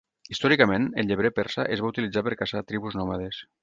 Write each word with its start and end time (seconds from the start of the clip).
Històricament, 0.35 0.87
el 1.03 1.11
llebrer 1.11 1.33
persa 1.41 1.69
es 1.79 1.87
va 1.87 1.95
utilitzar 1.95 2.27
per 2.31 2.37
caçar 2.43 2.67
tribus 2.75 3.03
nòmades. 3.03 3.49